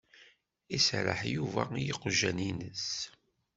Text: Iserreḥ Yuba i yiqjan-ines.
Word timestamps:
Iserreḥ 0.75 1.21
Yuba 1.33 1.63
i 1.79 1.81
yiqjan-ines. 1.87 2.87